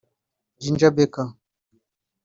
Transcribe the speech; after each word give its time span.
Ginger 0.61 0.89
Beker 0.95 1.27